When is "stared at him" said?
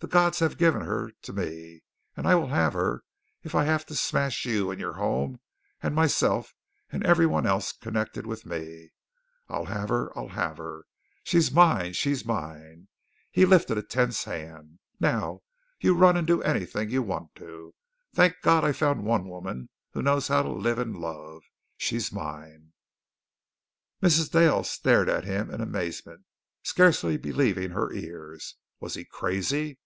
24.62-25.50